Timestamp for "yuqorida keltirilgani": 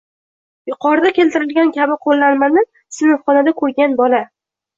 0.69-1.75